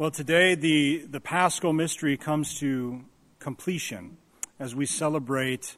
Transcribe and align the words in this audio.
Well, 0.00 0.10
today 0.10 0.54
the, 0.54 1.04
the 1.10 1.20
Paschal 1.20 1.74
mystery 1.74 2.16
comes 2.16 2.58
to 2.60 3.04
completion 3.38 4.16
as 4.58 4.74
we 4.74 4.86
celebrate 4.86 5.76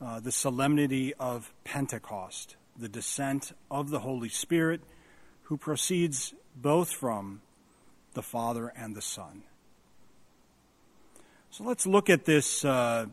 uh, 0.00 0.20
the 0.20 0.30
solemnity 0.30 1.12
of 1.14 1.52
Pentecost, 1.64 2.54
the 2.78 2.88
descent 2.88 3.50
of 3.68 3.90
the 3.90 3.98
Holy 3.98 4.28
Spirit, 4.28 4.82
who 5.42 5.56
proceeds 5.56 6.34
both 6.54 6.92
from 6.92 7.42
the 8.14 8.22
Father 8.22 8.72
and 8.76 8.94
the 8.94 9.02
Son. 9.02 9.42
So 11.50 11.64
let's 11.64 11.84
look 11.84 12.08
at 12.08 12.26
this 12.26 12.64
uh, 12.64 13.06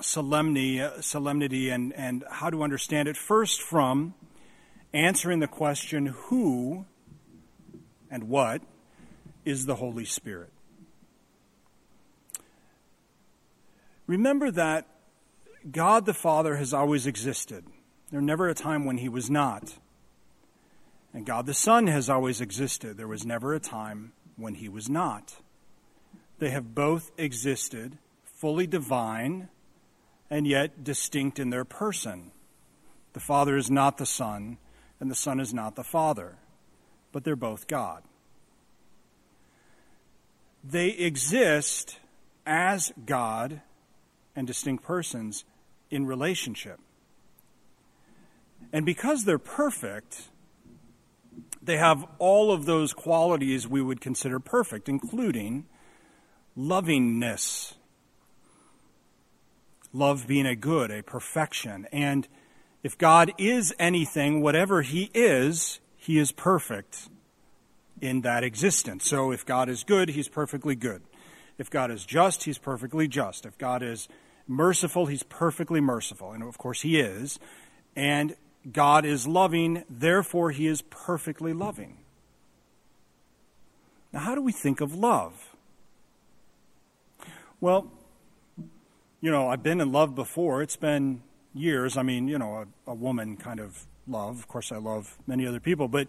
solemnity, 0.00 0.80
uh, 0.80 1.00
solemnity 1.00 1.70
and, 1.70 1.92
and 1.94 2.22
how 2.30 2.50
to 2.50 2.62
understand 2.62 3.08
it. 3.08 3.16
First, 3.16 3.62
from 3.62 4.14
answering 4.94 5.40
the 5.40 5.48
question 5.48 6.06
who 6.06 6.86
and 8.08 8.28
what 8.28 8.62
is 9.44 9.66
the 9.66 9.76
Holy 9.76 10.04
Spirit. 10.04 10.52
Remember 14.06 14.50
that 14.50 14.86
God 15.70 16.06
the 16.06 16.14
Father 16.14 16.56
has 16.56 16.74
always 16.74 17.06
existed. 17.06 17.64
There 18.10 18.20
never 18.20 18.48
a 18.48 18.54
time 18.54 18.84
when 18.84 18.98
he 18.98 19.08
was 19.08 19.30
not. 19.30 19.78
And 21.14 21.24
God 21.24 21.46
the 21.46 21.54
Son 21.54 21.86
has 21.86 22.10
always 22.10 22.40
existed. 22.40 22.96
There 22.96 23.08
was 23.08 23.24
never 23.24 23.54
a 23.54 23.60
time 23.60 24.12
when 24.36 24.54
he 24.54 24.68
was 24.68 24.88
not. 24.88 25.36
They 26.38 26.50
have 26.50 26.74
both 26.74 27.10
existed, 27.16 27.98
fully 28.24 28.66
divine, 28.66 29.48
and 30.28 30.46
yet 30.46 30.82
distinct 30.82 31.38
in 31.38 31.50
their 31.50 31.64
person. 31.64 32.32
The 33.12 33.20
Father 33.20 33.56
is 33.56 33.70
not 33.70 33.98
the 33.98 34.06
Son, 34.06 34.58
and 34.98 35.10
the 35.10 35.14
Son 35.14 35.38
is 35.38 35.54
not 35.54 35.76
the 35.76 35.84
Father, 35.84 36.36
but 37.12 37.24
they're 37.24 37.36
both 37.36 37.66
God. 37.66 38.02
They 40.64 40.90
exist 40.90 41.98
as 42.46 42.92
God 43.04 43.60
and 44.36 44.46
distinct 44.46 44.84
persons 44.84 45.44
in 45.90 46.06
relationship. 46.06 46.80
And 48.72 48.86
because 48.86 49.24
they're 49.24 49.38
perfect, 49.38 50.28
they 51.60 51.76
have 51.76 52.06
all 52.18 52.52
of 52.52 52.64
those 52.64 52.92
qualities 52.92 53.68
we 53.68 53.82
would 53.82 54.00
consider 54.00 54.40
perfect, 54.40 54.88
including 54.88 55.66
lovingness. 56.56 57.74
Love 59.92 60.26
being 60.26 60.46
a 60.46 60.56
good, 60.56 60.90
a 60.90 61.02
perfection. 61.02 61.86
And 61.92 62.26
if 62.82 62.96
God 62.96 63.32
is 63.36 63.74
anything, 63.78 64.40
whatever 64.40 64.82
He 64.82 65.10
is, 65.12 65.80
He 65.96 66.18
is 66.18 66.32
perfect 66.32 67.08
in 68.02 68.22
that 68.22 68.42
existence. 68.42 69.08
So 69.08 69.30
if 69.30 69.46
God 69.46 69.70
is 69.70 69.84
good, 69.84 70.10
He's 70.10 70.28
perfectly 70.28 70.74
good. 70.74 71.02
If 71.56 71.70
God 71.70 71.90
is 71.90 72.04
just, 72.04 72.42
He's 72.42 72.58
perfectly 72.58 73.06
just. 73.06 73.46
If 73.46 73.56
God 73.56 73.82
is 73.82 74.08
merciful, 74.48 75.06
He's 75.06 75.22
perfectly 75.22 75.80
merciful. 75.80 76.32
And 76.32 76.42
of 76.42 76.58
course, 76.58 76.82
He 76.82 76.98
is. 76.98 77.38
And 77.94 78.34
God 78.70 79.06
is 79.06 79.26
loving, 79.26 79.84
therefore, 79.88 80.50
He 80.50 80.66
is 80.66 80.82
perfectly 80.82 81.52
loving. 81.52 81.98
Now, 84.12 84.20
how 84.20 84.34
do 84.34 84.42
we 84.42 84.52
think 84.52 84.80
of 84.80 84.94
love? 84.94 85.54
Well, 87.60 87.90
you 89.20 89.30
know, 89.30 89.48
I've 89.48 89.62
been 89.62 89.80
in 89.80 89.92
love 89.92 90.16
before. 90.16 90.60
It's 90.60 90.76
been 90.76 91.22
years. 91.54 91.96
I 91.96 92.02
mean, 92.02 92.26
you 92.26 92.36
know, 92.36 92.66
a, 92.86 92.90
a 92.90 92.94
woman 92.94 93.36
kind 93.36 93.60
of 93.60 93.86
love. 94.08 94.40
Of 94.40 94.48
course, 94.48 94.72
I 94.72 94.78
love 94.78 95.16
many 95.28 95.46
other 95.46 95.60
people, 95.60 95.86
but, 95.86 96.08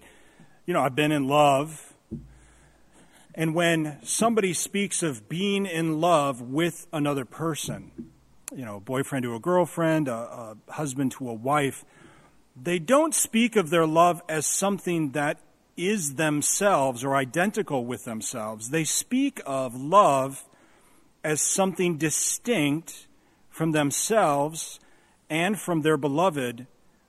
you 0.66 0.74
know, 0.74 0.82
I've 0.82 0.96
been 0.96 1.12
in 1.12 1.28
love. 1.28 1.94
And 3.36 3.56
when 3.56 3.98
somebody 4.04 4.54
speaks 4.54 5.04
of 5.04 5.28
being 5.28 5.66
in 5.66 6.00
love 6.00 6.42
with 6.42 6.88
another 6.94 7.26
person, 7.26 7.92
you 8.56 8.64
know, 8.64 8.78
a 8.78 8.80
boyfriend 8.80 9.24
to 9.24 9.36
a 9.36 9.40
girlfriend, 9.40 10.08
a, 10.08 10.14
a 10.14 10.58
husband 10.72 11.12
to 11.14 11.30
a 11.30 11.34
wife, 11.34 11.84
they 12.62 12.80
don't 12.80 13.16
speak 13.16 13.56
of 13.56 13.72
their 13.72 13.88
love 13.88 14.22
as 14.30 14.46
something 14.46 15.12
that 15.12 15.40
is 15.76 16.16
themselves 16.16 17.04
or 17.04 17.16
identical 17.16 17.86
with 17.86 18.06
themselves. 18.06 18.70
They 18.70 18.84
speak 18.84 19.42
of 19.46 19.76
love 19.76 20.46
as 21.24 21.42
something 21.42 21.98
distinct 21.98 23.08
from 23.50 23.72
themselves 23.72 24.80
and 25.30 25.60
from 25.60 25.82
their 25.82 25.98
beloved, 25.98 26.68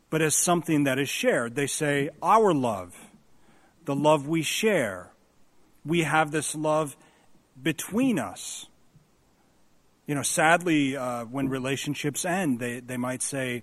but 0.09 0.23
as 0.23 0.35
something 0.35 0.85
that 0.85 0.99
is 0.99 1.11
shared. 1.11 1.57
They 1.57 1.67
say, 1.67 2.09
Our 2.23 2.55
love, 2.55 2.97
the 3.85 3.95
love 3.95 4.27
we 4.27 4.43
share. 4.43 5.11
We 5.85 6.03
have 6.03 6.31
this 6.31 6.55
love 6.55 6.97
between 7.61 8.19
us. 8.19 8.67
You 10.07 10.15
know, 10.15 10.23
sadly, 10.23 10.97
uh, 10.97 11.25
when 11.25 11.49
relationships 11.49 12.25
end, 12.25 12.59
they, 12.59 12.81
they 12.81 12.97
might 12.97 13.23
say, 13.23 13.63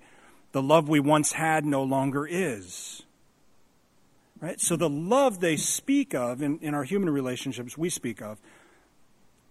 the 0.51 0.61
love 0.61 0.89
we 0.89 0.99
once 0.99 1.33
had 1.33 1.65
no 1.65 1.83
longer 1.83 2.27
is. 2.27 3.03
Right? 4.39 4.59
So 4.59 4.75
the 4.75 4.89
love 4.89 5.39
they 5.39 5.55
speak 5.55 6.15
of 6.15 6.41
in, 6.41 6.59
in 6.59 6.73
our 6.73 6.83
human 6.83 7.09
relationships, 7.11 7.77
we 7.77 7.89
speak 7.89 8.21
of, 8.21 8.39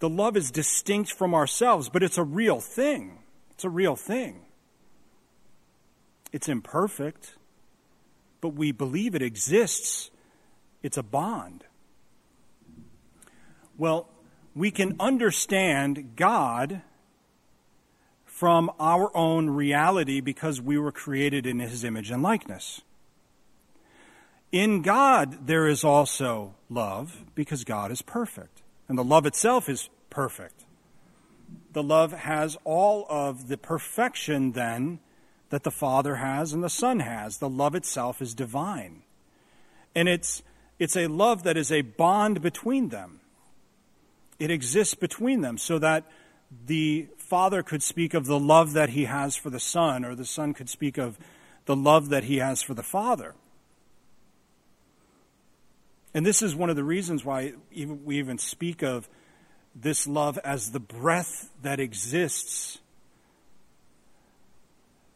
the 0.01 0.09
love 0.09 0.37
is 0.37 0.51
distinct 0.51 1.13
from 1.13 1.35
ourselves, 1.35 1.89
but 1.89 2.03
it's 2.03 2.19
a 2.19 2.25
real 2.25 2.61
thing. 2.61 3.19
It's 3.53 3.65
a 3.65 3.71
real 3.71 3.95
thing. 3.95 4.41
It's 6.33 6.49
imperfect, 6.49 7.37
but 8.41 8.55
we 8.55 8.73
believe 8.73 9.15
it 9.15 9.23
exists. 9.23 10.11
It's 10.83 10.97
a 10.97 11.03
bond. 11.03 11.65
Well, 13.77 14.09
we 14.55 14.71
can 14.71 14.97
understand 14.99 16.17
God 16.17 16.83
from 18.25 18.71
our 18.81 19.15
own 19.17 19.51
reality 19.51 20.21
because 20.21 20.61
we 20.61 20.79
were 20.79 20.93
created 20.93 21.47
in 21.47 21.59
his 21.61 21.85
image 21.85 22.11
and 22.11 22.23
likeness. 22.23 22.81
In 24.53 24.83
God, 24.83 25.47
there 25.47 25.69
is 25.69 25.85
also 25.85 26.55
love 26.69 27.25
because 27.35 27.65
God 27.65 27.93
is 27.93 28.03
perfect, 28.03 28.63
and 28.89 28.99
the 28.99 29.05
love 29.05 29.27
itself 29.27 29.69
is 29.69 29.91
perfect. 30.09 30.65
The 31.73 31.83
love 31.83 32.13
has 32.13 32.57
all 32.65 33.07
of 33.09 33.49
the 33.49 33.57
perfection 33.57 34.53
then 34.53 34.99
that 35.51 35.63
the 35.63 35.71
Father 35.71 36.17
has 36.17 36.53
and 36.53 36.65
the 36.65 36.71
Son 36.71 37.01
has. 37.01 37.39
The 37.39 37.49
love 37.49 37.75
itself 37.75 38.21
is 38.21 38.35
divine. 38.35 39.03
And 39.95 40.09
it's, 40.09 40.43
it's 40.81 40.97
a 40.97 41.07
love 41.07 41.45
that 41.45 41.57
is 41.57 41.71
a 41.71 41.83
bond 41.83 42.41
between 42.41 42.89
them. 42.89 43.21
It 44.39 44.51
exists 44.51 44.95
between 44.95 45.43
them 45.43 45.59
so 45.59 45.79
that 45.79 46.11
the 46.67 47.07
Father 47.19 47.63
could 47.63 47.83
speak 47.83 48.15
of 48.15 48.25
the 48.25 48.41
love 48.41 48.73
that 48.73 48.89
he 48.89 49.05
has 49.05 49.37
for 49.37 49.51
the 49.51 49.61
Son, 49.61 50.05
or 50.05 50.15
the 50.15 50.25
Son 50.25 50.55
could 50.55 50.71
speak 50.71 50.97
of 50.99 51.19
the 51.67 51.77
love 51.77 52.09
that 52.09 52.25
he 52.25 52.39
has 52.39 52.63
for 52.63 52.73
the 52.73 52.83
Father. 52.83 53.35
And 56.15 56.25
this 56.25 56.41
is 56.43 56.57
one 56.57 56.71
of 56.71 56.77
the 56.77 56.83
reasons 56.83 57.25
why 57.25 57.53
we 57.71 58.19
even 58.19 58.39
speak 58.39 58.83
of 58.83 59.09
this 59.75 60.07
love 60.07 60.39
as 60.39 60.73
the 60.73 60.81
breath 60.81 61.51
that 61.63 61.79
exists, 61.79 62.79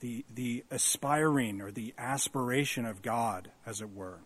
the, 0.00 0.24
the 0.32 0.62
aspiring 0.70 1.60
or 1.60 1.72
the 1.72 1.94
aspiration 1.96 2.84
of 2.84 3.02
God, 3.02 3.50
as 3.66 3.80
it 3.80 3.92
were, 3.92 4.18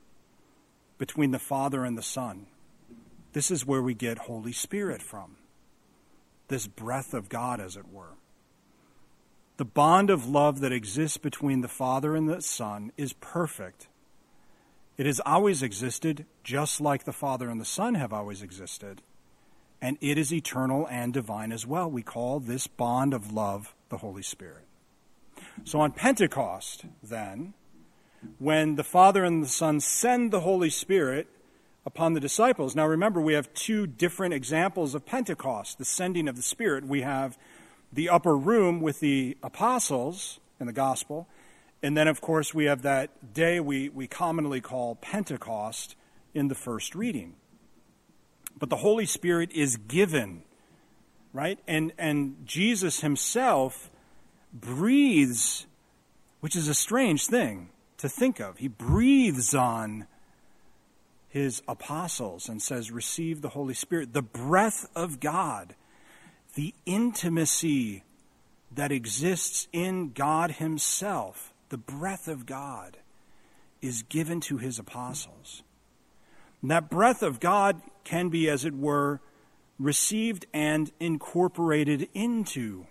between 0.98 1.30
the 1.30 1.38
Father 1.38 1.84
and 1.84 1.96
the 1.96 2.02
Son. 2.02 2.46
This 3.32 3.50
is 3.50 3.64
where 3.64 3.82
we 3.82 3.94
get 3.94 4.18
Holy 4.18 4.52
Spirit 4.52 5.00
from 5.02 5.36
this 6.48 6.66
breath 6.66 7.14
of 7.14 7.28
God, 7.28 7.60
as 7.60 7.76
it 7.76 7.92
were. 7.92 8.14
The 9.58 9.64
bond 9.64 10.10
of 10.10 10.28
love 10.28 10.60
that 10.60 10.72
exists 10.72 11.18
between 11.18 11.60
the 11.60 11.68
Father 11.68 12.16
and 12.16 12.28
the 12.28 12.40
Son 12.40 12.92
is 12.96 13.12
perfect. 13.12 13.88
It 14.96 15.06
has 15.06 15.20
always 15.24 15.62
existed, 15.62 16.26
just 16.42 16.80
like 16.80 17.04
the 17.04 17.12
Father 17.12 17.48
and 17.48 17.60
the 17.60 17.64
Son 17.64 17.94
have 17.94 18.12
always 18.12 18.42
existed, 18.42 19.02
and 19.80 19.96
it 20.00 20.18
is 20.18 20.32
eternal 20.32 20.88
and 20.90 21.12
divine 21.12 21.52
as 21.52 21.66
well. 21.66 21.90
We 21.90 22.02
call 22.02 22.40
this 22.40 22.66
bond 22.66 23.14
of 23.14 23.32
love 23.32 23.74
the 23.90 23.98
Holy 23.98 24.22
Spirit. 24.22 24.64
So 25.64 25.80
on 25.80 25.92
Pentecost, 25.92 26.84
then, 27.02 27.54
when 28.38 28.76
the 28.76 28.84
Father 28.84 29.24
and 29.24 29.42
the 29.42 29.48
Son 29.48 29.80
send 29.80 30.30
the 30.30 30.40
Holy 30.40 30.70
Spirit, 30.70 31.28
upon 31.88 32.12
the 32.12 32.20
disciples. 32.20 32.76
Now 32.76 32.86
remember, 32.86 33.18
we 33.18 33.32
have 33.32 33.52
two 33.54 33.86
different 33.86 34.34
examples 34.34 34.94
of 34.94 35.06
Pentecost, 35.06 35.78
the 35.78 35.86
sending 35.86 36.28
of 36.28 36.36
the 36.36 36.42
Spirit. 36.42 36.86
We 36.86 37.00
have 37.00 37.38
the 37.90 38.10
upper 38.10 38.36
room 38.36 38.82
with 38.82 39.00
the 39.00 39.38
apostles 39.42 40.38
in 40.60 40.66
the 40.66 40.74
gospel. 40.74 41.26
And 41.82 41.96
then, 41.96 42.06
of 42.06 42.20
course, 42.20 42.52
we 42.52 42.66
have 42.66 42.82
that 42.82 43.32
day 43.32 43.58
we, 43.58 43.88
we 43.88 44.06
commonly 44.06 44.60
call 44.60 44.96
Pentecost 44.96 45.96
in 46.34 46.48
the 46.48 46.54
first 46.54 46.94
reading. 46.94 47.36
But 48.58 48.68
the 48.68 48.76
Holy 48.76 49.06
Spirit 49.06 49.50
is 49.52 49.78
given, 49.78 50.42
right? 51.32 51.58
And, 51.66 51.92
and 51.96 52.36
Jesus 52.44 53.00
himself 53.00 53.90
breathes, 54.52 55.66
which 56.40 56.54
is 56.54 56.68
a 56.68 56.74
strange 56.74 57.28
thing 57.28 57.70
to 57.98 58.08
think 58.08 58.40
of. 58.40 58.58
He 58.58 58.68
breathes 58.68 59.54
on 59.54 60.06
his 61.28 61.62
apostles 61.68 62.48
and 62.48 62.60
says, 62.60 62.90
Receive 62.90 63.42
the 63.42 63.50
Holy 63.50 63.74
Spirit. 63.74 64.12
The 64.12 64.22
breath 64.22 64.86
of 64.96 65.20
God, 65.20 65.74
the 66.54 66.74
intimacy 66.86 68.02
that 68.74 68.90
exists 68.90 69.68
in 69.72 70.12
God 70.12 70.52
Himself, 70.52 71.52
the 71.68 71.78
breath 71.78 72.28
of 72.28 72.46
God, 72.46 72.96
is 73.82 74.02
given 74.02 74.40
to 74.42 74.56
His 74.56 74.78
apostles. 74.78 75.62
And 76.62 76.70
that 76.70 76.90
breath 76.90 77.22
of 77.22 77.40
God 77.40 77.80
can 78.04 78.30
be, 78.30 78.48
as 78.48 78.64
it 78.64 78.74
were, 78.74 79.20
received 79.78 80.46
and 80.52 80.90
incorporated 80.98 82.08
into. 82.14 82.86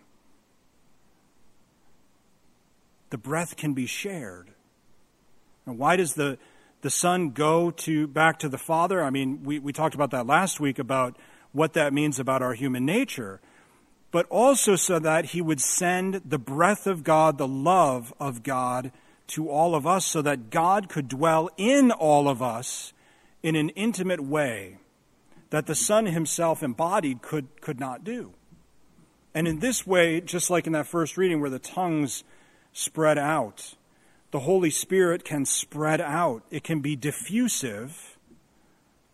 The 3.10 3.18
breath 3.18 3.58
can 3.58 3.74
be 3.74 3.88
shared. 3.88 4.52
And 5.68 5.78
why 5.78 5.96
does 5.98 6.16
the 6.16 6.40
the 6.82 6.90
Son 6.90 7.32
go 7.32 7.72
to 7.72 8.08
back 8.08 8.40
to 8.40 8.50
the 8.50 8.58
Father? 8.58 9.04
I 9.04 9.10
mean, 9.10 9.44
we, 9.44 9.60
we 9.60 9.74
talked 9.74 9.96
about 9.96 10.12
that 10.12 10.28
last 10.28 10.60
week 10.60 10.80
about 10.80 11.18
what 11.52 11.74
that 11.74 11.94
means 11.94 12.20
about 12.20 12.42
our 12.42 12.54
human 12.54 12.86
nature. 12.86 13.42
But 14.12 14.26
also 14.30 14.76
so 14.76 15.00
that 15.00 15.26
he 15.26 15.42
would 15.42 15.60
send 15.60 16.22
the 16.24 16.38
breath 16.38 16.88
of 16.88 17.04
God, 17.04 17.38
the 17.38 17.48
love 17.48 18.14
of 18.20 18.44
God 18.44 18.92
to 19.28 19.50
all 19.50 19.76
of 19.76 19.86
us, 19.86 20.06
so 20.06 20.22
that 20.22 20.50
God 20.50 20.88
could 20.88 21.08
dwell 21.08 21.50
in 21.58 21.92
all 21.92 22.30
of 22.30 22.42
us 22.42 22.94
in 23.44 23.56
an 23.56 23.70
intimate 23.70 24.22
way 24.22 24.78
that 25.50 25.66
the 25.66 25.76
Son 25.76 26.06
himself 26.06 26.64
embodied 26.64 27.22
could, 27.22 27.62
could 27.62 27.80
not 27.80 28.04
do. 28.04 28.34
And 29.34 29.48
in 29.48 29.60
this 29.60 29.86
way, 29.86 30.22
just 30.22 30.50
like 30.50 30.68
in 30.68 30.74
that 30.74 30.88
first 30.88 31.18
reading 31.18 31.42
where 31.42 31.50
the 31.50 31.60
tongues 31.60 32.24
spread 32.74 33.18
out, 33.18 33.76
the 34.38 34.42
Holy 34.42 34.70
Spirit 34.70 35.26
can 35.26 35.46
spread 35.46 36.00
out. 36.00 36.44
It 36.52 36.64
can 36.64 36.80
be 36.80 36.96
diffusive. 36.96 38.20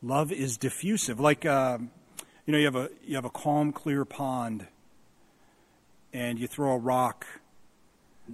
Love 0.01 0.33
is 0.33 0.57
diffusive. 0.57 1.17
Like, 1.17 1.45
uh, 1.45 1.77
you 2.45 2.51
know, 2.51 2.57
you 2.57 2.65
have 2.65 2.75
a 2.75 2.89
you 3.05 3.15
have 3.15 3.23
a 3.23 3.29
calm, 3.29 3.71
clear 3.71 4.03
pond, 4.03 4.67
and 6.11 6.37
you 6.37 6.45
throw 6.45 6.73
a 6.73 6.77
rock, 6.77 7.25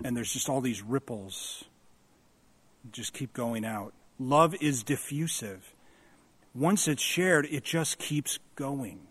and 0.03 0.17
there's 0.17 0.33
just 0.33 0.49
all 0.49 0.61
these 0.61 0.81
ripples. 0.81 1.63
Just 2.91 3.13
keep 3.13 3.33
going 3.33 3.65
out. 3.65 3.93
Love 4.17 4.55
is 4.59 4.81
diffusive. 4.81 5.75
Once 6.55 6.87
it's 6.87 7.03
shared, 7.03 7.45
it 7.51 7.63
just 7.63 7.99
keeps 7.99 8.39
going. 8.55 9.01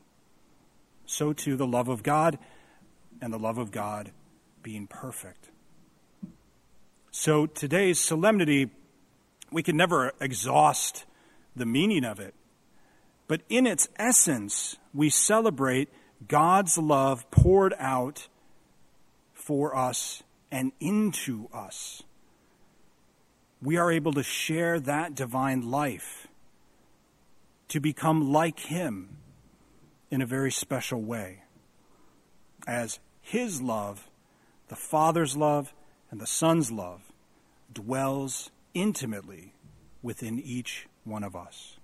So 1.07 1.33
too 1.33 1.55
the 1.55 1.65
love 1.65 1.87
of 1.87 2.03
God, 2.03 2.41
and 3.23 3.33
the 3.33 3.39
love 3.39 3.57
of 3.57 3.71
God 3.71 4.11
being 4.65 4.89
perfect. 4.89 5.51
So 7.21 7.47
today's 7.47 7.99
solemnity, 7.99 8.71
we 9.51 9.65
can 9.65 9.77
never 9.77 10.13
exhaust 10.21 11.05
the 11.57 11.67
meaning 11.67 12.05
of 12.05 12.21
it. 12.21 12.33
But 13.27 13.41
in 13.49 13.67
its 13.67 13.89
essence, 13.97 14.77
we 14.95 15.11
celebrate 15.11 15.89
God's 16.29 16.79
love 16.79 17.29
poured 17.33 17.75
out 17.77 18.29
for 19.35 19.75
us 19.75 20.23
and 20.53 20.71
into 20.79 21.49
us. 21.53 22.05
We 23.61 23.77
are 23.77 23.91
able 23.91 24.13
to 24.13 24.23
share 24.23 24.79
that 24.79 25.17
divine 25.17 25.73
life, 25.73 26.29
to 27.67 27.81
become 27.81 28.33
like 28.33 28.61
Him 28.61 29.17
in 30.09 30.23
a 30.23 30.27
very 30.27 30.53
special 30.53 31.03
way. 31.03 31.43
As 32.65 33.01
His 33.21 33.61
love, 33.61 34.09
the 34.69 34.77
Father's 34.77 35.37
love, 35.37 35.75
and 36.13 36.21
the 36.21 36.27
Son's 36.29 36.71
love 36.71 37.08
dwells 37.73 38.51
intimately 38.75 39.55
within 40.03 40.39
each 40.39 40.87
one 41.05 41.25
of 41.25 41.35
us. 41.35 41.78